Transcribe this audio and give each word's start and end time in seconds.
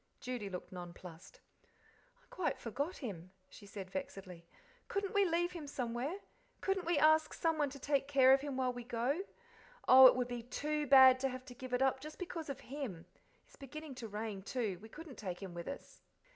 Judy 0.19 0.49
looked 0.49 0.71
nonplussed. 0.71 1.41
"I 1.63 2.25
quite 2.31 2.57
forgot 2.57 2.97
him," 2.97 3.33
she 3.51 3.67
said, 3.67 3.91
vexedly. 3.91 4.47
"Couldn't 4.87 5.13
we 5.13 5.25
leave 5.25 5.51
him 5.51 5.67
somewhere? 5.67 6.17
Couldn't 6.59 6.87
we 6.87 6.97
ask 6.97 7.35
someone 7.35 7.69
to 7.69 7.77
take 7.77 8.07
care 8.07 8.33
of 8.33 8.41
him 8.41 8.57
while 8.57 8.73
we 8.73 8.83
go? 8.83 9.21
Oh, 9.87 10.07
it 10.07 10.15
would 10.15 10.27
be 10.27 10.41
TOO 10.41 10.87
bad 10.87 11.19
to 11.19 11.29
have 11.29 11.45
to 11.45 11.53
give 11.53 11.71
it 11.71 11.83
up 11.83 11.99
just 11.99 12.17
because 12.17 12.49
of 12.49 12.61
him. 12.61 13.05
It's 13.45 13.55
beginning 13.57 13.93
to 14.01 14.07
rain, 14.07 14.41
too; 14.41 14.79
we 14.81 14.89
couldn't 14.89 15.19
take 15.19 15.39
him 15.39 15.53
with 15.53 15.67
us." 15.67 16.01